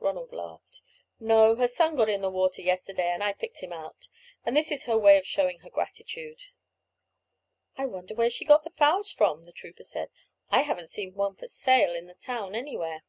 [0.00, 0.82] Ronald laughed.
[1.20, 4.08] "No, her son got into the water yesterday, and I picked him out,
[4.44, 6.46] and this is her way of showing her gratitude."
[7.76, 10.10] "I wonder where she got the fowls from," the trooper said.
[10.50, 13.04] "I haven't seen one for sale in the town anywhere."